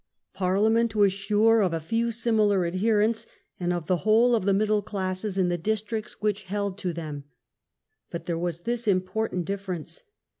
[0.33, 3.27] Parliament was sure of a few the combat similar adherents,
[3.59, 6.91] and of the whole of the *"' middle classes in the districts which held to
[6.91, 7.25] them.
[8.09, 10.01] But there was this important difference.